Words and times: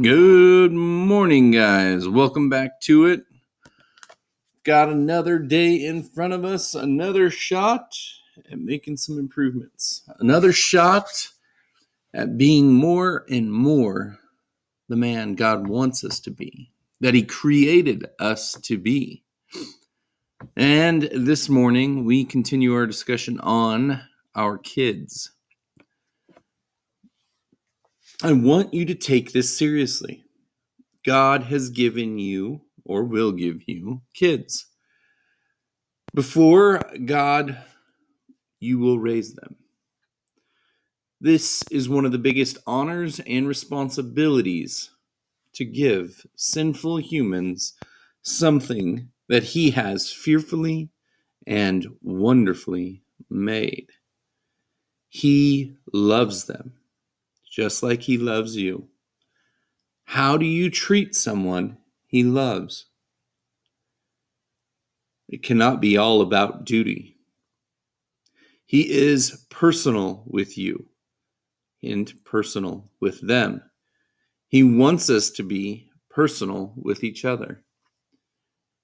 Good 0.00 0.72
morning, 0.72 1.50
guys. 1.50 2.08
Welcome 2.08 2.48
back 2.48 2.80
to 2.82 3.06
it. 3.06 3.24
Got 4.64 4.88
another 4.88 5.38
day 5.38 5.84
in 5.84 6.04
front 6.04 6.32
of 6.32 6.42
us, 6.42 6.74
another 6.74 7.28
shot 7.28 7.94
at 8.50 8.58
making 8.58 8.96
some 8.96 9.18
improvements, 9.18 10.02
another 10.20 10.52
shot 10.52 11.10
at 12.14 12.38
being 12.38 12.72
more 12.72 13.26
and 13.28 13.52
more 13.52 14.16
the 14.88 14.96
man 14.96 15.34
God 15.34 15.66
wants 15.66 16.02
us 16.02 16.18
to 16.20 16.30
be, 16.30 16.70
that 17.00 17.12
He 17.12 17.22
created 17.22 18.06
us 18.18 18.54
to 18.62 18.78
be. 18.78 19.22
And 20.56 21.10
this 21.12 21.50
morning, 21.50 22.06
we 22.06 22.24
continue 22.24 22.74
our 22.74 22.86
discussion 22.86 23.38
on 23.40 24.00
our 24.34 24.56
kids. 24.56 25.32
I 28.22 28.32
want 28.32 28.74
you 28.74 28.84
to 28.84 28.94
take 28.94 29.32
this 29.32 29.56
seriously. 29.56 30.24
God 31.06 31.44
has 31.44 31.70
given 31.70 32.18
you, 32.18 32.60
or 32.84 33.04
will 33.04 33.32
give 33.32 33.62
you, 33.66 34.02
kids. 34.12 34.66
Before 36.12 36.82
God, 37.06 37.56
you 38.58 38.78
will 38.78 38.98
raise 38.98 39.32
them. 39.32 39.56
This 41.18 41.64
is 41.70 41.88
one 41.88 42.04
of 42.04 42.12
the 42.12 42.18
biggest 42.18 42.58
honors 42.66 43.20
and 43.20 43.48
responsibilities 43.48 44.90
to 45.54 45.64
give 45.64 46.26
sinful 46.36 46.98
humans 46.98 47.72
something 48.20 49.08
that 49.30 49.44
He 49.44 49.70
has 49.70 50.12
fearfully 50.12 50.90
and 51.46 51.86
wonderfully 52.02 53.02
made. 53.30 53.88
He 55.08 55.74
loves 55.90 56.44
them 56.44 56.74
just 57.50 57.82
like 57.82 58.00
He 58.00 58.16
loves 58.16 58.56
you. 58.56 58.88
How 60.04 60.36
do 60.36 60.46
you 60.46 60.70
treat 60.70 61.14
someone 61.14 61.76
He 62.06 62.24
loves? 62.24 62.86
It 65.28 65.42
cannot 65.42 65.80
be 65.80 65.96
all 65.96 66.22
about 66.22 66.64
duty. 66.64 67.16
He 68.66 68.90
is 68.90 69.46
personal 69.50 70.22
with 70.26 70.56
you 70.56 70.86
and 71.82 72.12
personal 72.24 72.88
with 73.00 73.20
them. 73.20 73.62
He 74.48 74.62
wants 74.62 75.10
us 75.10 75.30
to 75.30 75.42
be 75.42 75.90
personal 76.08 76.72
with 76.76 77.04
each 77.04 77.24
other. 77.24 77.62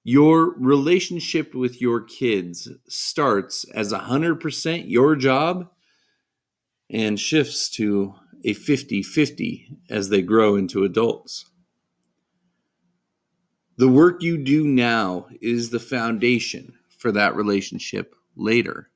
Your 0.03 0.55
relationship 0.57 1.53
with 1.53 1.81
your 1.81 2.01
kids 2.01 2.69
starts 2.87 3.65
as 3.73 3.91
100% 3.91 4.89
your 4.89 5.15
job 5.17 5.69
and 6.89 7.19
shifts 7.19 7.69
to 7.71 8.15
a 8.43 8.53
50 8.53 9.03
50 9.03 9.77
as 9.89 10.09
they 10.09 10.21
grow 10.21 10.55
into 10.55 10.83
adults. 10.83 11.45
The 13.77 13.87
work 13.87 14.23
you 14.23 14.37
do 14.37 14.65
now 14.65 15.27
is 15.39 15.69
the 15.69 15.79
foundation 15.79 16.73
for 16.97 17.11
that 17.11 17.35
relationship 17.35 18.15
later. 18.35 18.89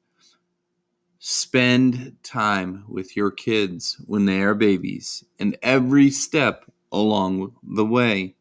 Spend 1.20 2.18
time 2.24 2.86
with 2.88 3.16
your 3.16 3.30
kids 3.30 4.02
when 4.08 4.26
they 4.26 4.42
are 4.42 4.56
babies 4.56 5.24
and 5.40 5.56
every 5.62 6.10
step 6.10 6.66
along 6.92 7.54
the 7.62 7.86
way. 7.86 8.36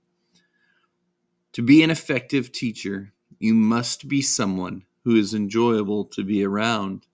To 1.52 1.62
be 1.62 1.82
an 1.82 1.90
effective 1.90 2.52
teacher, 2.52 3.12
you 3.38 3.54
must 3.54 4.08
be 4.08 4.22
someone 4.22 4.84
who 5.04 5.16
is 5.16 5.34
enjoyable 5.34 6.04
to 6.06 6.24
be 6.24 6.44
around. 6.44 7.06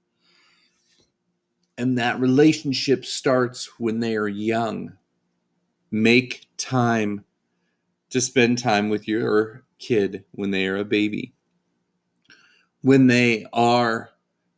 And 1.78 1.98
that 1.98 2.20
relationship 2.20 3.04
starts 3.04 3.78
when 3.78 4.00
they 4.00 4.16
are 4.16 4.28
young. 4.28 4.96
Make 5.90 6.46
time 6.56 7.24
to 8.10 8.20
spend 8.20 8.58
time 8.58 8.88
with 8.88 9.06
your 9.06 9.64
kid 9.78 10.24
when 10.32 10.50
they 10.50 10.66
are 10.66 10.76
a 10.76 10.84
baby. 10.84 11.34
When 12.82 13.06
they 13.06 13.46
are 13.52 14.10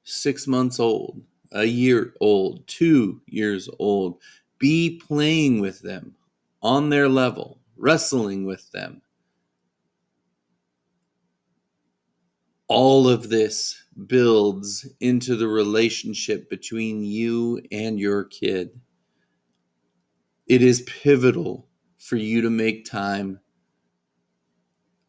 six 0.05 0.47
months 0.47 0.79
old, 0.79 1.21
a 1.53 1.65
year 1.65 2.15
old, 2.21 2.67
two 2.67 3.21
years 3.27 3.69
old, 3.79 4.21
be 4.59 5.01
playing 5.07 5.61
with 5.61 5.81
them 5.81 6.15
on 6.63 6.91
their 6.91 7.09
level, 7.09 7.59
wrestling 7.77 8.45
with 8.45 8.71
them. 8.73 9.01
All 12.69 13.09
of 13.09 13.31
this 13.31 13.83
builds 14.07 14.87
into 15.01 15.37
the 15.37 15.49
relationship 15.49 16.49
between 16.51 17.03
you 17.03 17.61
and 17.73 17.99
your 17.99 18.25
kid. 18.25 18.79
It 20.47 20.63
is 20.63 20.83
pivotal 20.83 21.67
for 21.99 22.17
you 22.17 22.43
to 22.43 22.51
make 22.51 22.85
time 22.85 23.41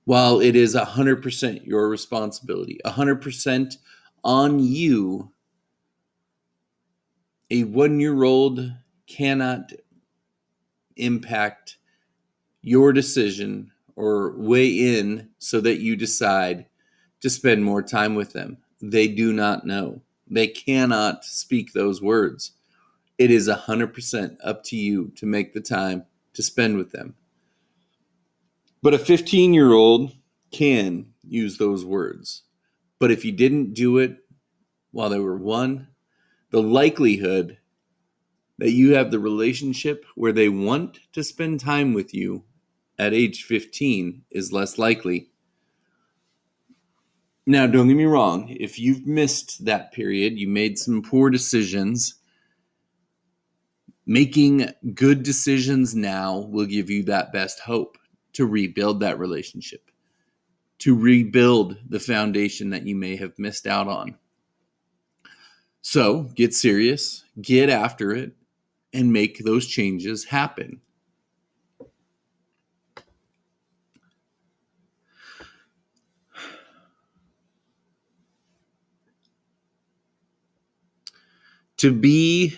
while 0.05 0.39
it 0.39 0.55
is 0.55 0.75
100% 0.75 1.67
your 1.67 1.87
responsibility, 1.87 2.79
100% 2.85 3.77
on 4.23 4.59
you. 4.59 5.31
A 7.51 7.63
one 7.65 7.99
year 7.99 8.23
old 8.23 8.71
cannot 9.05 9.71
impact 10.95 11.77
your 12.61 12.91
decision 12.91 13.71
or 13.95 14.35
weigh 14.37 14.97
in 14.97 15.29
so 15.39 15.61
that 15.61 15.79
you 15.79 15.95
decide 15.95 16.65
to 17.21 17.29
spend 17.29 17.63
more 17.63 17.81
time 17.81 18.15
with 18.15 18.33
them 18.33 18.57
they 18.81 19.07
do 19.07 19.33
not 19.33 19.65
know. 19.65 20.01
They 20.29 20.47
cannot 20.47 21.25
speak 21.25 21.73
those 21.73 22.01
words. 22.01 22.51
It 23.17 23.31
is 23.31 23.49
100% 23.49 24.37
up 24.43 24.63
to 24.65 24.75
you 24.77 25.11
to 25.15 25.25
make 25.25 25.53
the 25.53 25.61
time 25.61 26.05
to 26.33 26.43
spend 26.43 26.77
with 26.77 26.91
them. 26.91 27.15
But 28.81 28.93
a 28.93 28.99
15 28.99 29.53
year 29.53 29.73
old 29.73 30.13
can 30.51 31.07
use 31.27 31.57
those 31.57 31.83
words. 31.83 32.43
But 32.99 33.11
if 33.11 33.25
you 33.25 33.31
didn't 33.31 33.73
do 33.73 33.97
it 33.97 34.17
while 34.91 35.09
they 35.09 35.19
were 35.19 35.37
one, 35.37 35.87
the 36.51 36.61
likelihood 36.61 37.57
that 38.57 38.71
you 38.71 38.93
have 38.95 39.11
the 39.11 39.19
relationship 39.19 40.05
where 40.15 40.33
they 40.33 40.49
want 40.49 40.99
to 41.13 41.23
spend 41.23 41.59
time 41.59 41.93
with 41.93 42.13
you 42.13 42.43
at 42.97 43.13
age 43.13 43.43
15 43.43 44.23
is 44.31 44.51
less 44.51 44.77
likely 44.77 45.28
now, 47.49 47.65
don't 47.65 47.87
get 47.87 47.97
me 47.97 48.05
wrong. 48.05 48.55
If 48.59 48.77
you've 48.77 49.07
missed 49.07 49.65
that 49.65 49.91
period, 49.91 50.37
you 50.37 50.47
made 50.47 50.77
some 50.77 51.01
poor 51.01 51.31
decisions. 51.31 52.13
Making 54.05 54.69
good 54.93 55.23
decisions 55.23 55.95
now 55.95 56.37
will 56.37 56.67
give 56.67 56.91
you 56.91 57.01
that 57.05 57.33
best 57.33 57.59
hope 57.59 57.97
to 58.33 58.45
rebuild 58.45 58.99
that 58.99 59.17
relationship, 59.17 59.89
to 60.77 60.95
rebuild 60.95 61.77
the 61.89 61.99
foundation 61.99 62.69
that 62.69 62.85
you 62.85 62.95
may 62.95 63.15
have 63.15 63.39
missed 63.39 63.65
out 63.65 63.87
on. 63.87 64.15
So 65.81 66.29
get 66.35 66.53
serious, 66.53 67.25
get 67.41 67.71
after 67.71 68.11
it, 68.11 68.33
and 68.93 69.11
make 69.11 69.39
those 69.39 69.65
changes 69.65 70.23
happen. 70.23 70.81
To 81.79 81.91
be 81.93 82.57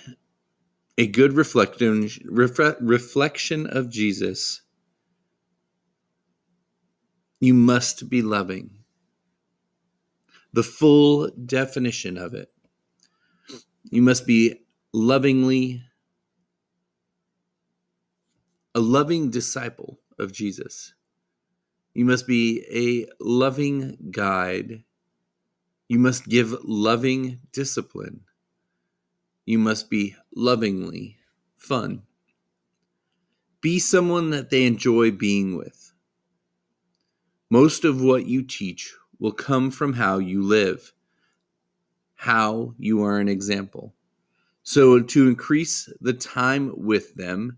a 0.97 1.07
good 1.07 1.33
reflection 1.33 2.09
reflection 2.29 3.67
of 3.67 3.89
Jesus 3.89 4.61
you 7.41 7.55
must 7.55 8.07
be 8.07 8.21
loving. 8.21 8.69
The 10.53 10.63
full 10.63 11.29
definition 11.45 12.17
of 12.17 12.35
it. 12.35 12.51
You 13.89 14.03
must 14.03 14.27
be 14.27 14.61
lovingly 14.93 15.81
a 18.75 18.79
loving 18.79 19.31
disciple 19.31 19.99
of 20.19 20.31
Jesus. 20.31 20.93
You 21.95 22.05
must 22.05 22.27
be 22.27 22.63
a 22.71 23.11
loving 23.21 23.97
guide. 24.11 24.83
You 25.89 25.97
must 25.97 26.27
give 26.29 26.55
loving 26.63 27.39
discipline 27.51 28.21
you 29.45 29.57
must 29.57 29.89
be 29.89 30.15
lovingly 30.35 31.17
fun. 31.57 32.03
Be 33.61 33.79
someone 33.79 34.31
that 34.31 34.49
they 34.49 34.65
enjoy 34.65 35.11
being 35.11 35.57
with. 35.57 35.93
Most 37.49 37.85
of 37.85 38.01
what 38.01 38.25
you 38.25 38.43
teach 38.43 38.93
will 39.19 39.31
come 39.31 39.71
from 39.71 39.93
how 39.93 40.17
you 40.17 40.41
live, 40.41 40.93
how 42.15 42.73
you 42.77 43.03
are 43.03 43.19
an 43.19 43.29
example. 43.29 43.93
So, 44.63 45.01
to 45.01 45.27
increase 45.27 45.91
the 46.01 46.13
time 46.13 46.71
with 46.75 47.15
them, 47.15 47.57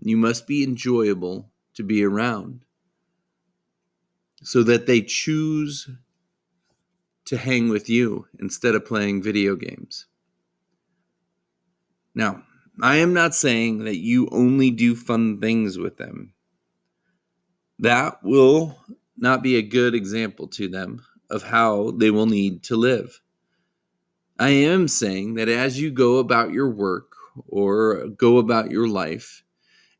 you 0.00 0.16
must 0.16 0.46
be 0.46 0.62
enjoyable 0.62 1.50
to 1.74 1.82
be 1.82 2.04
around 2.04 2.64
so 4.42 4.62
that 4.62 4.86
they 4.86 5.00
choose 5.00 5.88
to 7.24 7.36
hang 7.36 7.68
with 7.68 7.88
you 7.88 8.26
instead 8.38 8.74
of 8.74 8.84
playing 8.84 9.22
video 9.22 9.56
games. 9.56 10.06
Now, 12.14 12.42
I 12.82 12.96
am 12.96 13.12
not 13.12 13.34
saying 13.34 13.84
that 13.84 13.98
you 13.98 14.28
only 14.30 14.70
do 14.70 14.94
fun 14.94 15.40
things 15.40 15.78
with 15.78 15.96
them. 15.96 16.32
That 17.78 18.22
will 18.22 18.78
not 19.16 19.42
be 19.42 19.56
a 19.56 19.62
good 19.62 19.94
example 19.94 20.48
to 20.48 20.68
them 20.68 21.04
of 21.30 21.42
how 21.42 21.92
they 21.92 22.10
will 22.10 22.26
need 22.26 22.62
to 22.64 22.76
live. 22.76 23.20
I 24.38 24.50
am 24.50 24.88
saying 24.88 25.34
that 25.34 25.48
as 25.48 25.80
you 25.80 25.90
go 25.90 26.18
about 26.18 26.52
your 26.52 26.70
work 26.70 27.12
or 27.48 28.08
go 28.08 28.38
about 28.38 28.70
your 28.70 28.88
life, 28.88 29.42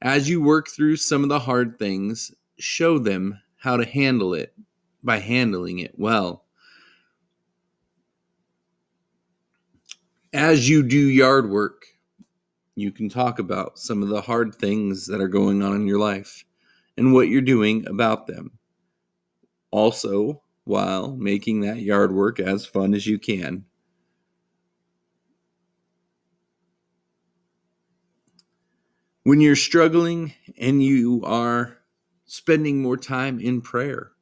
as 0.03 0.29
you 0.29 0.43
work 0.43 0.69
through 0.69 0.97
some 0.97 1.23
of 1.23 1.29
the 1.29 1.39
hard 1.39 1.79
things, 1.79 2.33
show 2.59 2.99
them 2.99 3.41
how 3.57 3.77
to 3.77 3.85
handle 3.85 4.35
it 4.35 4.55
by 5.03 5.19
handling 5.19 5.79
it 5.79 5.95
well. 5.97 6.45
As 10.33 10.69
you 10.69 10.83
do 10.83 10.99
yard 10.99 11.49
work, 11.49 11.87
you 12.76 12.91
can 12.91 13.09
talk 13.09 13.38
about 13.38 13.79
some 13.79 14.03
of 14.03 14.09
the 14.09 14.21
hard 14.21 14.55
things 14.55 15.06
that 15.06 15.21
are 15.21 15.29
going 15.29 15.62
on 15.62 15.76
in 15.76 15.87
your 15.87 15.99
life 15.99 16.44
and 16.97 17.12
what 17.12 17.29
you're 17.29 17.41
doing 17.41 17.87
about 17.87 18.26
them. 18.26 18.59
Also, 19.71 20.43
while 20.65 21.15
making 21.17 21.61
that 21.61 21.81
yard 21.81 22.12
work 22.12 22.41
as 22.41 22.67
fun 22.67 22.94
as 22.94 23.06
you 23.06 23.19
can. 23.19 23.65
When 29.25 29.41
you're 29.41 29.56
struggling 29.56 30.35
and 30.59 30.82
you 30.82 31.23
are 31.25 31.79
spending 32.27 32.82
more 32.82 32.97
time 32.97 33.41
in 33.41 33.61
prayer, 33.61 34.12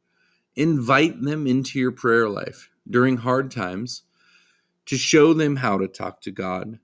invite 0.55 1.21
them 1.23 1.47
into 1.47 1.79
your 1.79 1.93
prayer 1.93 2.29
life 2.29 2.71
during 2.89 3.17
hard 3.17 3.51
times 3.51 4.03
to 4.87 4.97
show 4.97 5.33
them 5.33 5.57
how 5.57 5.79
to 5.79 5.89
talk 5.89 6.21
to 6.23 6.31
God. 6.31 6.79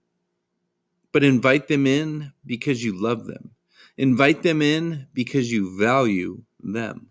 But 1.12 1.24
invite 1.24 1.68
them 1.68 1.86
in 1.86 2.32
because 2.44 2.82
you 2.82 3.00
love 3.00 3.26
them. 3.26 3.52
Invite 3.96 4.42
them 4.42 4.62
in 4.62 5.06
because 5.12 5.50
you 5.50 5.78
value 5.78 6.42
them. 6.60 7.08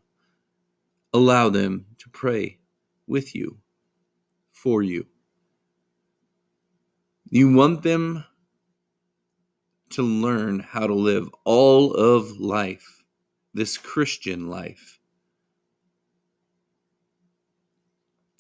Allow 1.14 1.50
them 1.50 1.86
to 2.00 2.10
pray 2.10 2.60
with 3.08 3.36
you, 3.36 3.58
for 4.52 4.84
you. 4.84 5.08
You 7.30 7.54
want 7.54 7.82
them 7.82 8.24
to 9.92 10.04
learn 10.04 10.60
how 10.60 10.88
to 10.88 10.94
live 10.94 11.30
all 11.44 11.94
of 11.94 12.40
life, 12.40 13.04
this 13.54 13.78
Christian 13.78 14.50
life. 14.50 15.00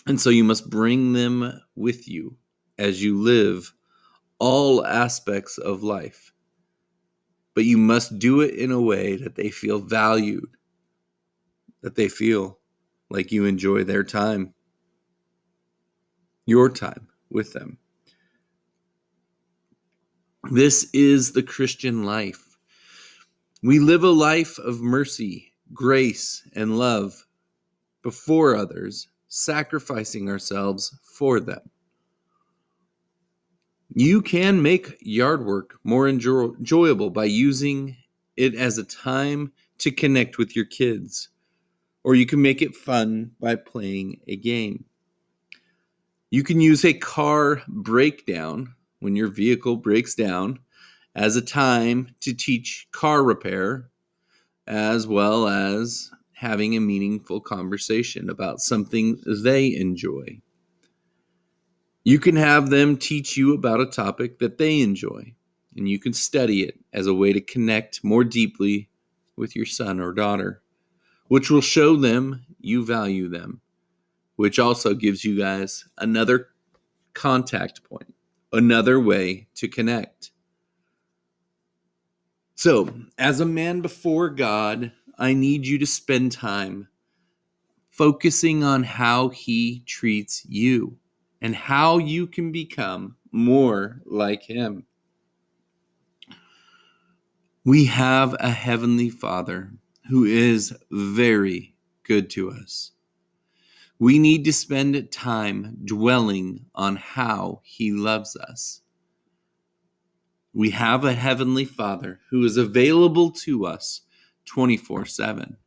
And 0.05 0.21
so 0.21 0.29
you 0.29 0.43
must 0.43 0.69
bring 0.69 1.13
them 1.13 1.59
with 1.75 2.07
you 2.07 2.37
as 2.77 3.03
you 3.03 3.21
live 3.21 3.73
all 4.39 4.85
aspects 4.85 5.57
of 5.57 5.83
life. 5.83 6.31
But 7.53 7.65
you 7.65 7.77
must 7.77 8.19
do 8.19 8.41
it 8.41 8.53
in 8.53 8.71
a 8.71 8.81
way 8.81 9.15
that 9.17 9.35
they 9.35 9.49
feel 9.49 9.79
valued, 9.79 10.49
that 11.81 11.95
they 11.95 12.07
feel 12.07 12.59
like 13.09 13.31
you 13.31 13.45
enjoy 13.45 13.83
their 13.83 14.03
time, 14.03 14.53
your 16.45 16.69
time 16.69 17.07
with 17.31 17.53
them. 17.53 17.77
This 20.51 20.89
is 20.93 21.31
the 21.31 21.43
Christian 21.43 22.03
life. 22.03 22.57
We 23.63 23.79
live 23.79 24.03
a 24.03 24.09
life 24.09 24.59
of 24.59 24.81
mercy, 24.81 25.53
grace, 25.73 26.47
and 26.55 26.77
love 26.77 27.25
before 28.03 28.55
others, 28.55 29.07
sacrificing 29.27 30.29
ourselves 30.29 30.97
for 31.03 31.39
them. 31.39 31.59
You 33.93 34.21
can 34.21 34.61
make 34.61 34.97
yard 35.01 35.45
work 35.45 35.79
more 35.83 36.07
enjoyable 36.07 37.09
by 37.09 37.25
using 37.25 37.95
it 38.35 38.53
as 38.53 38.77
a 38.77 38.83
time 38.83 39.51
to 39.79 39.91
connect 39.91 40.37
with 40.37 40.55
your 40.55 40.65
kids, 40.65 41.29
or 42.03 42.13
you 42.15 42.25
can 42.25 42.41
make 42.41 42.61
it 42.61 42.75
fun 42.75 43.31
by 43.39 43.55
playing 43.55 44.19
a 44.27 44.35
game. 44.35 44.85
You 46.29 46.43
can 46.43 46.59
use 46.59 46.83
a 46.83 46.93
car 46.93 47.63
breakdown 47.67 48.75
when 48.99 49.15
your 49.15 49.29
vehicle 49.29 49.77
breaks 49.77 50.15
down 50.15 50.59
as 51.15 51.35
a 51.35 51.41
time 51.41 52.13
to 52.21 52.33
teach 52.33 52.87
car 52.91 53.23
repair 53.23 53.89
as 54.67 55.07
well 55.07 55.47
as 55.47 56.11
having 56.33 56.75
a 56.75 56.81
meaningful 56.81 57.39
conversation 57.39 58.29
about 58.29 58.59
something 58.59 59.17
they 59.25 59.73
enjoy. 59.73 60.39
You 62.07 62.19
can 62.19 62.37
have 62.37 62.69
them 62.69 62.95
teach 62.95 63.35
you 63.35 63.53
about 63.53 63.81
a 63.81 63.85
topic 63.85 64.39
that 64.39 64.57
they 64.57 64.79
enjoy, 64.79 65.35
and 65.75 65.89
you 65.89 65.99
can 65.99 66.13
study 66.13 66.63
it 66.63 66.79
as 66.93 67.05
a 67.05 67.13
way 67.13 67.33
to 67.33 67.41
connect 67.41 68.01
more 68.01 68.23
deeply 68.23 68.87
with 69.35 69.57
your 69.57 69.65
son 69.65 69.99
or 69.99 70.13
daughter, 70.13 70.61
which 71.27 71.51
will 71.51 71.59
show 71.59 71.97
them 71.97 72.45
you 72.61 72.85
value 72.85 73.27
them, 73.27 73.59
which 74.37 74.57
also 74.57 74.93
gives 74.93 75.25
you 75.25 75.37
guys 75.37 75.83
another 75.97 76.47
contact 77.13 77.83
point 77.83 78.15
another 78.53 79.01
way 79.01 79.49
to 79.55 79.67
connect. 79.67 80.31
So, 82.55 82.89
as 83.17 83.41
a 83.41 83.45
man 83.45 83.81
before 83.81 84.29
God, 84.29 84.93
I 85.19 85.33
need 85.33 85.67
you 85.67 85.77
to 85.79 85.85
spend 85.85 86.31
time 86.31 86.87
focusing 87.89 88.63
on 88.63 88.83
how 88.83 89.27
He 89.27 89.83
treats 89.85 90.45
you 90.47 90.97
and 91.41 91.55
how 91.55 91.97
you 91.97 92.27
can 92.27 92.51
become 92.51 93.15
more 93.31 94.01
like 94.05 94.43
Him. 94.43 94.85
We 97.63 97.85
have 97.85 98.35
a 98.39 98.49
Heavenly 98.49 99.09
Father 99.09 99.71
who 100.09 100.23
is 100.25 100.73
very 100.91 101.75
good 102.03 102.29
to 102.31 102.51
us. 102.51 102.91
We 103.99 104.19
need 104.19 104.45
to 104.45 104.53
spend 104.53 105.11
time 105.11 105.77
dwelling 105.83 106.65
on 106.75 106.95
how 106.95 107.61
He 107.63 107.91
loves 107.91 108.35
us. 108.35 108.81
We 110.53 110.69
have 110.71 111.03
a 111.03 111.13
Heavenly 111.13 111.65
Father 111.65 112.19
who 112.29 112.43
is 112.45 112.57
available 112.57 113.31
to 113.31 113.65
us 113.65 114.01
24 114.45 115.05
7. 115.05 115.57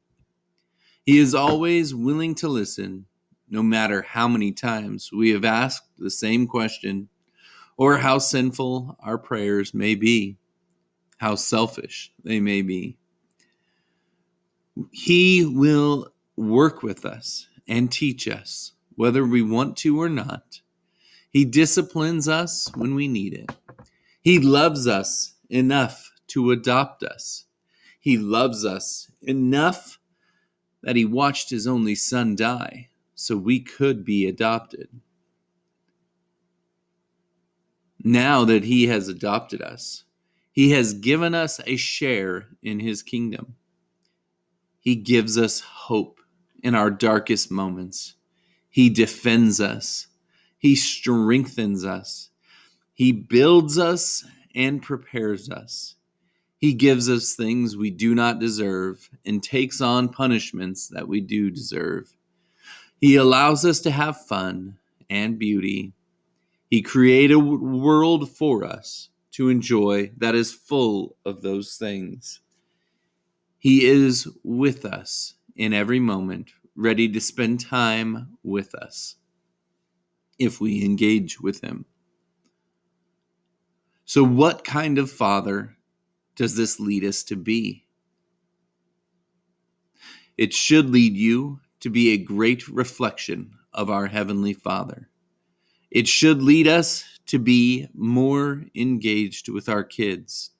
He 1.04 1.18
is 1.18 1.34
always 1.34 1.94
willing 1.94 2.34
to 2.36 2.48
listen, 2.48 3.06
no 3.50 3.62
matter 3.62 4.02
how 4.02 4.28
many 4.28 4.52
times 4.52 5.10
we 5.12 5.30
have 5.30 5.44
asked 5.44 5.88
the 5.98 6.10
same 6.10 6.46
question 6.46 7.08
or 7.76 7.96
how 7.96 8.18
sinful 8.18 8.96
our 9.00 9.18
prayers 9.18 9.74
may 9.74 9.96
be, 9.96 10.36
how 11.18 11.34
selfish 11.34 12.12
they 12.22 12.38
may 12.38 12.62
be. 12.62 12.96
He 14.92 15.44
will 15.44 16.12
work 16.36 16.82
with 16.82 17.04
us 17.04 17.48
and 17.66 17.90
teach 17.90 18.28
us, 18.28 18.72
whether 18.94 19.24
we 19.24 19.42
want 19.42 19.76
to 19.78 20.00
or 20.00 20.08
not. 20.08 20.60
He 21.30 21.44
disciplines 21.44 22.28
us 22.28 22.70
when 22.76 22.94
we 22.94 23.08
need 23.08 23.34
it. 23.34 23.50
He 24.22 24.38
loves 24.38 24.86
us 24.86 25.34
enough 25.48 26.12
to 26.28 26.52
adopt 26.52 27.02
us. 27.02 27.44
He 27.98 28.16
loves 28.16 28.64
us 28.64 29.10
enough 29.22 29.98
that 30.82 30.96
he 30.96 31.04
watched 31.04 31.50
his 31.50 31.66
only 31.66 31.94
son 31.94 32.36
die 32.36 32.89
so 33.20 33.36
we 33.36 33.60
could 33.60 34.02
be 34.02 34.26
adopted. 34.26 34.88
Now 38.02 38.46
that 38.46 38.64
he 38.64 38.86
has 38.86 39.08
adopted 39.08 39.60
us, 39.60 40.04
he 40.52 40.70
has 40.70 40.94
given 40.94 41.34
us 41.34 41.60
a 41.66 41.76
share 41.76 42.46
in 42.62 42.80
his 42.80 43.02
kingdom. 43.02 43.56
He 44.78 44.96
gives 44.96 45.36
us 45.36 45.60
hope 45.60 46.18
in 46.62 46.74
our 46.74 46.90
darkest 46.90 47.50
moments. 47.50 48.14
He 48.70 48.88
defends 48.88 49.60
us, 49.60 50.06
He 50.56 50.74
strengthens 50.74 51.84
us, 51.84 52.30
He 52.94 53.12
builds 53.12 53.78
us 53.78 54.24
and 54.54 54.82
prepares 54.82 55.50
us. 55.50 55.96
He 56.56 56.72
gives 56.72 57.10
us 57.10 57.34
things 57.34 57.76
we 57.76 57.90
do 57.90 58.14
not 58.14 58.38
deserve 58.38 59.10
and 59.26 59.42
takes 59.42 59.82
on 59.82 60.08
punishments 60.08 60.88
that 60.88 61.06
we 61.06 61.20
do 61.20 61.50
deserve. 61.50 62.10
He 63.00 63.16
allows 63.16 63.64
us 63.64 63.80
to 63.80 63.90
have 63.90 64.26
fun 64.26 64.78
and 65.08 65.38
beauty. 65.38 65.94
He 66.68 66.82
created 66.82 67.34
a 67.34 67.38
world 67.38 68.30
for 68.30 68.62
us 68.62 69.08
to 69.32 69.48
enjoy 69.48 70.12
that 70.18 70.34
is 70.34 70.52
full 70.52 71.16
of 71.24 71.40
those 71.40 71.76
things. 71.76 72.40
He 73.58 73.86
is 73.86 74.28
with 74.44 74.84
us 74.84 75.34
in 75.56 75.72
every 75.72 76.00
moment, 76.00 76.50
ready 76.76 77.08
to 77.08 77.20
spend 77.20 77.60
time 77.60 78.36
with 78.42 78.74
us 78.74 79.16
if 80.38 80.60
we 80.60 80.84
engage 80.84 81.40
with 81.40 81.60
Him. 81.62 81.86
So, 84.04 84.24
what 84.24 84.64
kind 84.64 84.98
of 84.98 85.10
father 85.10 85.76
does 86.36 86.56
this 86.56 86.80
lead 86.80 87.04
us 87.04 87.22
to 87.24 87.36
be? 87.36 87.84
It 90.36 90.52
should 90.52 90.90
lead 90.90 91.16
you 91.16 91.60
to 91.80 91.90
be 91.90 92.10
a 92.10 92.18
great 92.18 92.68
reflection 92.68 93.50
of 93.72 93.90
our 93.90 94.06
Heavenly 94.06 94.52
Father. 94.52 95.08
It 95.90 96.06
should 96.06 96.42
lead 96.42 96.68
us 96.68 97.04
to 97.26 97.38
be 97.38 97.88
more 97.94 98.64
engaged 98.74 99.48
with 99.48 99.68
our 99.68 99.84
kids. 99.84 100.50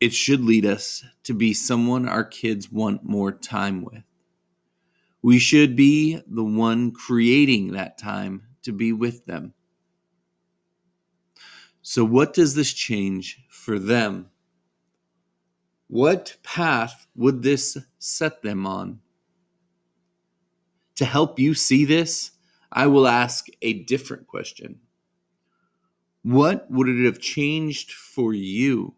It 0.00 0.12
should 0.12 0.40
lead 0.40 0.66
us 0.66 1.04
to 1.24 1.32
be 1.32 1.54
someone 1.54 2.08
our 2.08 2.24
kids 2.24 2.72
want 2.72 3.04
more 3.04 3.32
time 3.32 3.82
with. 3.82 4.02
We 5.22 5.38
should 5.38 5.76
be 5.76 6.20
the 6.26 6.44
one 6.44 6.90
creating 6.90 7.72
that 7.72 7.98
time 7.98 8.42
to 8.62 8.72
be 8.72 8.92
with 8.92 9.24
them. 9.26 9.54
So, 11.82 12.04
what 12.04 12.34
does 12.34 12.54
this 12.54 12.72
change 12.72 13.38
for 13.48 13.78
them? 13.78 14.31
What 15.92 16.38
path 16.42 17.06
would 17.16 17.42
this 17.42 17.76
set 17.98 18.40
them 18.40 18.66
on? 18.66 19.00
To 20.94 21.04
help 21.04 21.38
you 21.38 21.52
see 21.52 21.84
this, 21.84 22.30
I 22.72 22.86
will 22.86 23.06
ask 23.06 23.48
a 23.60 23.82
different 23.82 24.26
question. 24.26 24.80
What 26.22 26.66
would 26.70 26.88
it 26.88 27.04
have 27.04 27.18
changed 27.18 27.92
for 27.92 28.32
you 28.32 28.94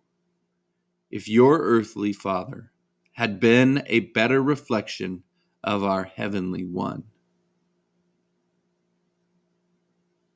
if 1.10 1.28
your 1.28 1.58
earthly 1.58 2.12
father 2.12 2.70
had 3.10 3.40
been 3.40 3.82
a 3.86 4.12
better 4.14 4.40
reflection 4.40 5.24
of 5.64 5.82
our 5.82 6.04
heavenly 6.04 6.64
one? 6.64 7.02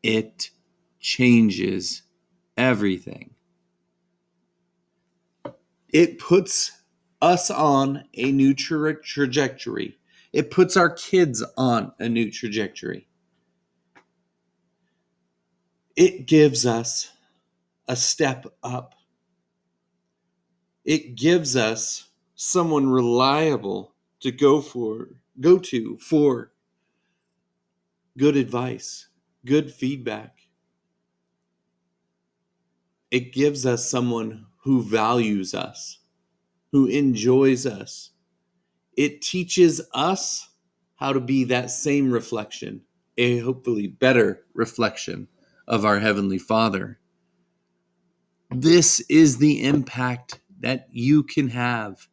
It 0.03 0.51
changes 0.99 2.03
everything. 2.57 3.37
It 5.91 6.19
puts 6.19 6.73
us 7.23 7.51
on 7.51 8.05
a 8.15 8.31
new 8.31 8.55
tra- 8.55 9.03
trajectory. 9.03 9.99
It 10.33 10.51
puts 10.51 10.77
our 10.77 10.91
kids 10.91 11.43
on 11.57 11.93
a 11.99 12.09
new 12.09 12.31
trajectory. 12.31 13.09
It 15.97 16.27
gives 16.27 16.67
us 16.67 17.13
a 17.89 17.97
step 17.97 18.47
up. 18.63 18.95
It 20.85 21.17
gives 21.17 21.57
us 21.57 22.09
someone 22.35 22.89
reliable 22.89 23.95
to 24.21 24.31
go 24.31 24.61
for, 24.61 25.09
go 25.41 25.59
to 25.59 25.99
for 25.99 26.53
good 28.17 28.37
advice, 28.37 29.09
good 29.45 29.73
feedback. 29.73 30.39
It 33.11 33.33
gives 33.33 33.65
us 33.65 33.89
someone 33.89 34.47
who 34.69 34.83
values 34.83 35.55
us, 35.55 36.01
who 36.73 36.85
enjoys 36.85 37.65
us. 37.65 38.11
It 38.99 39.23
teaches 39.23 39.81
us 39.95 40.51
how 40.97 41.15
to 41.15 41.21
be 41.21 41.45
that 41.45 41.71
same 41.71 42.11
reflection, 42.11 42.83
a 43.17 43.39
hopefully 43.39 43.87
better 43.87 44.45
reflection 44.53 45.27
of 45.69 45.87
our 45.87 45.99
Heavenly 45.99 46.37
Father. 46.37 47.01
This 48.51 49.01
is 49.09 49.39
the 49.39 49.65
impact 49.65 50.43
that 50.61 50.87
you 50.91 51.23
can 51.23 51.49
have 51.49 52.07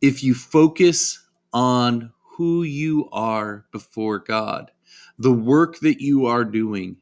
if 0.00 0.24
you 0.24 0.34
focus 0.34 1.22
on 1.52 2.14
who 2.22 2.62
you 2.62 3.10
are 3.12 3.66
before 3.72 4.20
God, 4.20 4.70
the 5.18 5.32
work 5.32 5.80
that 5.80 6.00
you 6.00 6.24
are 6.24 6.46
doing, 6.46 6.96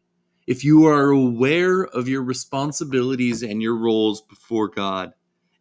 if 0.46 0.64
you 0.64 0.86
are 0.86 1.10
aware 1.10 1.84
of 1.84 2.08
your 2.08 2.22
responsibilities 2.22 3.42
and 3.42 3.62
your 3.62 3.76
roles 3.76 4.20
before 4.22 4.68
God, 4.68 5.12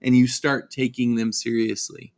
and 0.02 0.16
you 0.16 0.28
start 0.28 0.70
taking 0.70 1.16
them 1.16 1.32
seriously, 1.32 2.14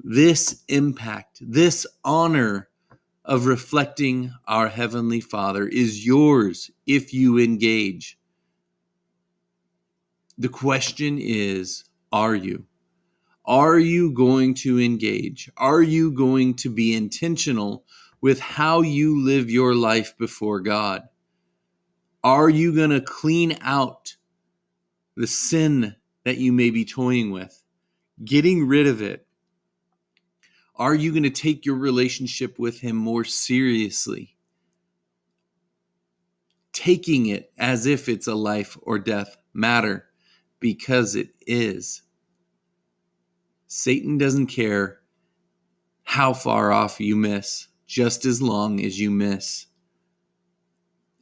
this 0.00 0.62
impact, 0.68 1.38
this 1.40 1.86
honor 2.04 2.68
of 3.24 3.46
reflecting 3.46 4.30
our 4.46 4.68
Heavenly 4.68 5.20
Father 5.20 5.66
is 5.66 6.04
yours 6.04 6.70
if 6.86 7.14
you 7.14 7.38
engage. 7.38 8.18
The 10.36 10.50
question 10.50 11.18
is 11.18 11.84
are 12.12 12.34
you? 12.34 12.66
Are 13.46 13.78
you 13.78 14.12
going 14.12 14.54
to 14.54 14.80
engage? 14.80 15.50
Are 15.56 15.82
you 15.82 16.12
going 16.12 16.54
to 16.56 16.70
be 16.70 16.94
intentional 16.94 17.84
with 18.20 18.40
how 18.40 18.82
you 18.82 19.22
live 19.22 19.50
your 19.50 19.74
life 19.74 20.16
before 20.18 20.60
God? 20.60 21.02
Are 22.24 22.48
you 22.48 22.74
going 22.74 22.88
to 22.88 23.02
clean 23.02 23.58
out 23.60 24.16
the 25.14 25.26
sin 25.26 25.94
that 26.24 26.38
you 26.38 26.54
may 26.54 26.70
be 26.70 26.86
toying 26.86 27.30
with, 27.30 27.62
getting 28.24 28.66
rid 28.66 28.86
of 28.86 29.02
it? 29.02 29.26
Are 30.76 30.94
you 30.94 31.12
going 31.12 31.24
to 31.24 31.30
take 31.30 31.66
your 31.66 31.76
relationship 31.76 32.58
with 32.58 32.80
Him 32.80 32.96
more 32.96 33.24
seriously? 33.24 34.36
Taking 36.72 37.26
it 37.26 37.52
as 37.58 37.84
if 37.84 38.08
it's 38.08 38.26
a 38.26 38.34
life 38.34 38.78
or 38.80 38.98
death 38.98 39.36
matter 39.52 40.06
because 40.60 41.14
it 41.14 41.28
is. 41.46 42.00
Satan 43.66 44.16
doesn't 44.16 44.46
care 44.46 45.00
how 46.04 46.32
far 46.32 46.72
off 46.72 47.00
you 47.00 47.16
miss, 47.16 47.68
just 47.86 48.24
as 48.24 48.40
long 48.40 48.82
as 48.82 48.98
you 48.98 49.10
miss. 49.10 49.66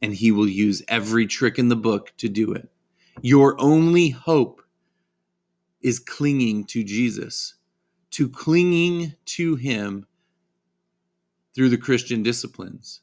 And 0.03 0.13
he 0.13 0.31
will 0.31 0.47
use 0.47 0.83
every 0.87 1.25
trick 1.25 1.57
in 1.57 1.69
the 1.69 1.75
book 1.75 2.13
to 2.17 2.29
do 2.29 2.53
it. 2.53 2.69
Your 3.21 3.59
only 3.59 4.09
hope 4.09 4.61
is 5.81 5.97
clinging 5.97 6.65
to 6.65 6.83
Jesus, 6.83 7.55
to 8.11 8.29
clinging 8.29 9.15
to 9.25 9.55
him 9.55 10.05
through 11.55 11.69
the 11.69 11.77
Christian 11.77 12.21
disciplines. 12.21 13.01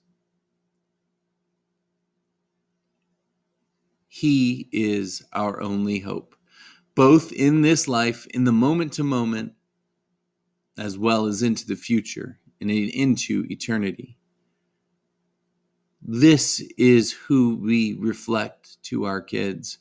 He 4.07 4.69
is 4.71 5.25
our 5.33 5.61
only 5.61 5.99
hope 5.99 6.37
both 6.95 7.33
in 7.33 7.63
this 7.63 7.89
life, 7.89 8.27
in 8.27 8.45
the 8.45 8.53
moment 8.53 8.93
to 8.95 9.03
moment, 9.03 9.55
as 10.77 10.99
well 10.99 11.25
as 11.25 11.43
into 11.43 11.67
the 11.67 11.77
future 11.77 12.39
and 12.61 12.71
into 12.71 13.47
eternity. 13.49 14.19
This 16.03 16.61
is 16.79 17.13
who 17.13 17.57
we 17.57 17.95
reflect 17.95 18.83
to 18.85 19.05
our 19.05 19.21
kids. 19.21 19.79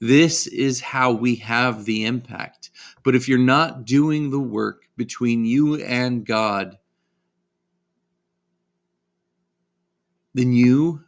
This 0.00 0.46
is 0.48 0.80
how 0.80 1.12
we 1.12 1.36
have 1.36 1.84
the 1.84 2.04
impact. 2.04 2.70
But 3.04 3.14
if 3.14 3.28
you're 3.28 3.38
not 3.38 3.84
doing 3.84 4.30
the 4.30 4.40
work 4.40 4.82
between 4.96 5.44
you 5.44 5.76
and 5.76 6.26
God, 6.26 6.76
then 10.34 10.52
you 10.52 11.04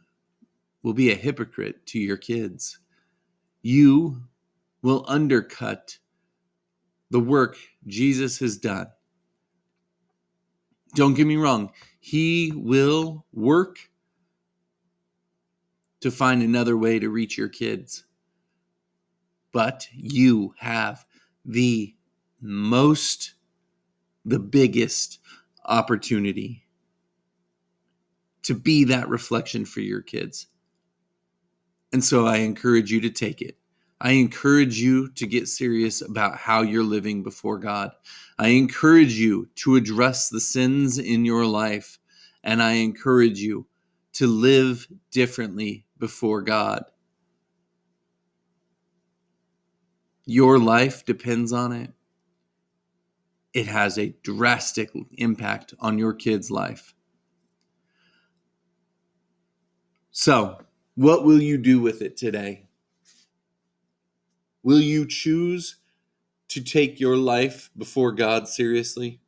will 0.83 0.93
be 0.93 1.11
a 1.11 1.15
hypocrite 1.15 1.85
to 1.87 1.99
your 1.99 2.17
kids. 2.17 2.79
You 3.63 4.21
will 4.81 5.03
undercut 5.07 5.97
the 7.09 7.19
work 7.19 7.57
Jesus 7.87 8.39
has 8.39 8.57
done. 8.57 8.87
Don't 10.93 11.15
get 11.15 11.27
me 11.27 11.35
wrong, 11.35 11.71
he 11.99 12.53
will 12.55 13.25
work 13.33 13.77
to 16.05 16.11
find 16.11 16.43
another 16.43 16.77
way 16.77 16.99
to 16.99 17.09
reach 17.09 17.35
your 17.35 17.49
kids. 17.49 18.03
But 19.51 19.87
you 19.91 20.53
have 20.59 21.03
the 21.43 21.95
most, 22.41 23.33
the 24.23 24.37
biggest 24.37 25.17
opportunity 25.65 26.63
to 28.43 28.53
be 28.53 28.83
that 28.83 29.09
reflection 29.09 29.65
for 29.65 29.79
your 29.79 30.03
kids. 30.03 30.45
And 31.91 32.03
so 32.03 32.27
I 32.27 32.37
encourage 32.37 32.91
you 32.91 33.01
to 33.01 33.09
take 33.09 33.41
it. 33.41 33.57
I 33.99 34.11
encourage 34.11 34.79
you 34.79 35.09
to 35.13 35.25
get 35.25 35.47
serious 35.47 36.03
about 36.03 36.37
how 36.37 36.61
you're 36.61 36.83
living 36.83 37.23
before 37.23 37.57
God. 37.57 37.89
I 38.37 38.49
encourage 38.49 39.17
you 39.17 39.49
to 39.55 39.75
address 39.75 40.29
the 40.29 40.39
sins 40.39 40.99
in 40.99 41.25
your 41.25 41.47
life, 41.47 41.97
and 42.43 42.61
I 42.61 42.73
encourage 42.73 43.39
you 43.39 43.65
to 44.13 44.27
live 44.27 44.87
differently 45.09 45.85
before 46.05 46.43
God. 46.43 46.85
Your 50.27 50.59
life 50.59 51.03
depends 51.03 51.51
on 51.51 51.71
it. 51.71 51.89
It 53.55 53.65
has 53.65 53.97
a 53.97 54.13
drastic 54.21 54.91
impact 55.17 55.73
on 55.79 55.97
your 55.97 56.13
kid's 56.13 56.51
life. 56.51 56.93
So, 60.11 60.59
what 60.93 61.23
will 61.23 61.41
you 61.41 61.57
do 61.57 61.79
with 61.81 62.03
it 62.03 62.17
today? 62.17 62.67
Will 64.61 64.79
you 64.79 65.07
choose 65.07 65.77
to 66.49 66.61
take 66.61 66.99
your 66.99 67.17
life 67.17 67.71
before 67.75 68.11
God 68.11 68.47
seriously? 68.47 69.21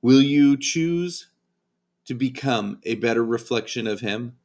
Will 0.00 0.22
you 0.22 0.56
choose 0.56 1.28
to 2.06 2.14
become 2.14 2.80
a 2.84 2.94
better 2.94 3.22
reflection 3.22 3.86
of 3.86 4.00
Him? 4.00 4.36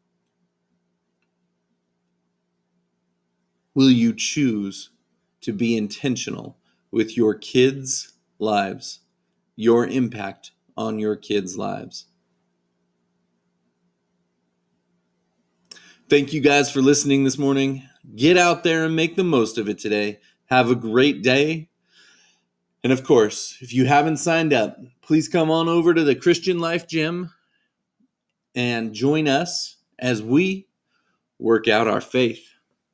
Will 3.79 3.91
you 3.91 4.12
choose 4.12 4.89
to 5.39 5.53
be 5.53 5.77
intentional 5.77 6.57
with 6.91 7.15
your 7.15 7.33
kids' 7.33 8.12
lives, 8.38 9.00
your 9.55 9.88
impact 9.88 10.51
on 10.75 11.00
your 11.00 11.15
kids' 11.15 11.57
lives? 11.57 12.07
Thank 16.09 16.33
you 16.33 16.41
guys 16.41 16.69
for 16.69 16.81
listening 16.81 17.24
this 17.24 17.38
morning. 17.38 17.88
Get 18.17 18.36
out 18.36 18.65
there 18.65 18.83
and 18.83 18.98
make 18.98 19.15
the 19.15 19.24
most 19.24 19.57
of 19.57 19.69
it 19.69 19.79
today. 19.79 20.19
Have 20.48 20.69
a 20.69 20.75
great 20.75 21.24
day. 21.24 21.69
And 22.83 22.91
of 22.91 23.05
course, 23.05 23.57
if 23.62 23.74
you 23.74 23.86
haven't 23.86 24.17
signed 24.17 24.51
up, 24.51 24.77
please 25.01 25.29
come 25.29 25.50
on 25.50 25.69
over 25.69 25.93
to 25.93 26.03
the 26.03 26.15
Christian 26.15 26.59
Life 26.59 26.86
Gym 26.86 27.31
and 28.55 28.93
join 28.93 29.29
us 29.29 29.77
as 30.00 30.21
we 30.21 30.67
work 31.39 31.69
out 31.69 31.88
our 31.88 32.01
faith. 32.01 32.45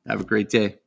Have 0.08 0.20
a 0.20 0.24
great 0.24 0.48
day. 0.48 0.78